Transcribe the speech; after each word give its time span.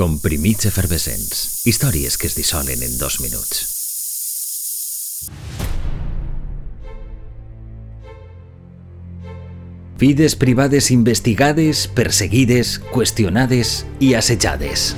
Comprimits 0.00 0.64
efervescents. 0.64 1.60
Històries 1.68 2.14
que 2.16 2.24
es 2.30 2.32
dissolen 2.32 2.80
en 2.80 2.94
dos 2.96 3.18
minuts. 3.20 3.58
Vides 10.00 10.36
privades 10.40 10.88
investigades, 10.90 11.82
perseguides, 11.92 12.78
qüestionades 12.94 13.74
i 14.00 14.14
assetjades. 14.16 14.94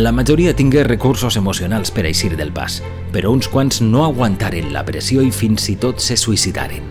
La 0.00 0.14
majoria 0.16 0.56
tingué 0.56 0.86
recursos 0.88 1.36
emocionals 1.36 1.92
per 1.92 2.06
eixir 2.08 2.32
del 2.40 2.54
pas, 2.56 2.80
però 3.12 3.34
uns 3.36 3.52
quants 3.52 3.82
no 3.84 4.06
aguantaren 4.06 4.72
la 4.72 4.86
pressió 4.88 5.20
i 5.20 5.28
fins 5.28 5.68
i 5.68 5.76
tot 5.76 6.00
se 6.00 6.16
suïcidaren. 6.16 6.88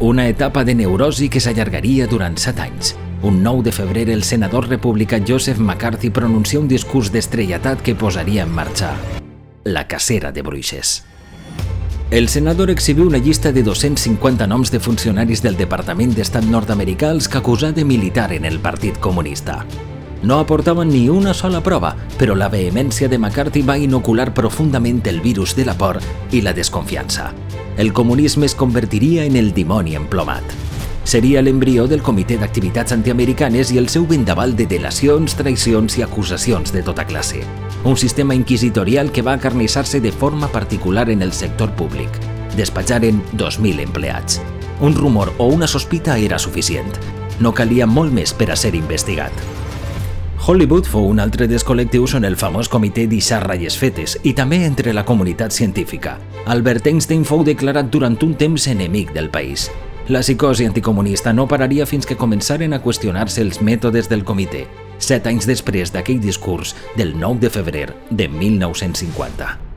Una 0.00 0.24
etapa 0.32 0.64
de 0.64 0.78
neurosi 0.80 1.28
que 1.28 1.44
s'allargaria 1.44 2.08
durant 2.08 2.40
set 2.40 2.64
anys. 2.64 2.96
Un 3.22 3.42
9 3.42 3.64
de 3.64 3.72
febrer 3.72 4.08
el 4.08 4.22
senador 4.22 4.66
republicà 4.68 5.20
Joseph 5.26 5.58
McCarthy 5.58 6.08
pronuncia 6.08 6.58
un 6.58 6.68
discurs 6.68 7.12
d'estrellatat 7.12 7.82
que 7.82 7.94
posaria 7.94 8.44
en 8.44 8.54
marxa 8.54 8.94
la 9.62 9.86
cacera 9.86 10.32
de 10.32 10.40
bruixes. 10.40 11.04
El 12.10 12.28
senador 12.28 12.70
exhibiu 12.70 13.06
una 13.06 13.18
llista 13.18 13.52
de 13.52 13.62
250 13.62 14.46
noms 14.46 14.72
de 14.72 14.80
funcionaris 14.80 15.42
del 15.42 15.58
Departament 15.58 16.16
d'Estat 16.16 16.48
nord-americà 16.48 17.10
els 17.12 17.28
que 17.28 17.38
acusà 17.38 17.70
de 17.76 17.84
militar 17.84 18.32
en 18.32 18.48
el 18.48 18.58
Partit 18.58 18.98
Comunista. 18.98 19.66
No 20.22 20.40
aportaven 20.40 20.88
ni 20.88 21.08
una 21.08 21.34
sola 21.34 21.60
prova, 21.62 21.94
però 22.18 22.34
la 22.34 22.48
vehemència 22.48 23.08
de 23.08 23.18
McCarthy 23.18 23.62
va 23.62 23.78
inocular 23.78 24.32
profundament 24.34 25.04
el 25.06 25.20
virus 25.20 25.54
de 25.56 25.68
la 25.68 25.76
por 25.76 26.00
i 26.32 26.40
la 26.40 26.56
desconfiança. 26.56 27.34
El 27.76 27.92
comunisme 27.92 28.46
es 28.46 28.54
convertiria 28.54 29.24
en 29.24 29.36
el 29.36 29.52
dimoni 29.54 29.94
emplomat. 29.94 30.69
Seria 31.04 31.42
l'embrió 31.42 31.86
del 31.88 32.02
Comitè 32.02 32.36
d'Activitats 32.38 32.92
Antiamericanes 32.92 33.72
i 33.72 33.78
el 33.80 33.88
seu 33.88 34.06
vendaval 34.06 34.54
de 34.56 34.66
delacions, 34.68 35.34
traïcions 35.36 35.96
i 35.98 36.04
acusacions 36.04 36.72
de 36.72 36.82
tota 36.86 37.06
classe. 37.08 37.40
Un 37.84 37.96
sistema 37.96 38.34
inquisitorial 38.34 39.10
que 39.10 39.22
va 39.22 39.34
acarnissar-se 39.34 40.00
de 40.00 40.12
forma 40.12 40.48
particular 40.48 41.08
en 41.10 41.22
el 41.22 41.32
sector 41.32 41.72
públic. 41.72 42.10
Despatjaren 42.56 43.22
2.000 43.32 43.80
empleats. 43.80 44.40
Un 44.80 44.94
rumor 44.94 45.32
o 45.38 45.46
una 45.46 45.66
sospita 45.66 46.18
era 46.18 46.38
suficient. 46.38 46.92
No 47.40 47.54
calia 47.54 47.86
molt 47.86 48.12
més 48.12 48.32
per 48.36 48.50
a 48.52 48.56
ser 48.56 48.74
investigat. 48.76 49.32
Hollywood 50.40 50.86
fou 50.88 51.04
un 51.10 51.20
altre 51.20 51.46
dels 51.48 51.64
col·lectius 51.68 52.14
on 52.16 52.24
el 52.24 52.36
famós 52.40 52.68
comitè 52.72 53.04
deixà 53.08 53.42
ratlles 53.42 53.76
fetes 53.76 54.16
i 54.24 54.32
també 54.32 54.62
entre 54.64 54.94
la 54.96 55.04
comunitat 55.04 55.52
científica. 55.52 56.16
Albert 56.46 56.88
Einstein 56.88 57.26
fou 57.28 57.44
declarat 57.44 57.90
durant 57.92 58.16
un 58.24 58.34
temps 58.34 58.66
enemic 58.72 59.12
del 59.12 59.28
país. 59.28 59.68
La 60.10 60.22
psicosi 60.22 60.64
anticomunista 60.66 61.30
no 61.32 61.44
pararia 61.46 61.84
fins 61.86 62.08
que 62.08 62.16
començaren 62.18 62.74
a 62.74 62.80
qüestionar-se 62.82 63.44
els 63.46 63.60
mètodes 63.62 64.10
del 64.10 64.26
comitè, 64.26 64.64
set 64.98 65.30
anys 65.30 65.46
després 65.46 65.94
d'aquell 65.94 66.18
discurs 66.26 66.74
del 66.98 67.14
9 67.14 67.46
de 67.46 67.54
febrer 67.60 67.88
de 68.10 68.26
1950. 68.26 69.69